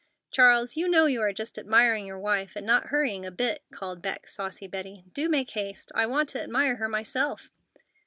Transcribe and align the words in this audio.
"Charles, 0.31 0.75
you 0.75 0.87
know 0.89 1.05
you 1.05 1.21
are 1.21 1.31
just 1.31 1.59
admiring 1.59 2.07
your 2.07 2.17
wife, 2.17 2.55
and 2.55 2.65
not 2.65 2.87
hurrying 2.87 3.23
a 3.23 3.29
bit," 3.29 3.61
called 3.71 4.01
back 4.01 4.25
saucy 4.27 4.65
Betty. 4.67 5.03
"Do 5.13 5.29
make 5.29 5.51
haste. 5.51 5.91
I 5.93 6.07
want 6.07 6.27
to 6.29 6.41
admire 6.41 6.77
her 6.77 6.89
myself." 6.89 7.51